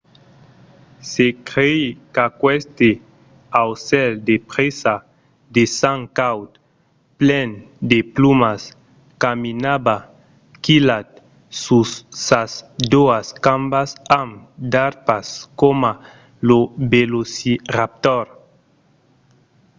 [1.11, 1.81] se crei
[2.13, 2.89] qu’aqueste
[3.61, 4.95] aucèl de presa
[5.55, 6.51] de sang caud
[7.19, 7.49] plen
[7.91, 8.61] de plumas
[9.23, 9.97] caminava
[10.63, 11.09] quilhat
[11.63, 11.89] sus
[12.25, 12.51] sas
[12.91, 13.89] doas cambas
[14.21, 14.33] amb
[14.71, 15.27] d’arpas
[15.59, 15.91] coma
[16.47, 16.59] lo
[16.91, 18.25] velociraptor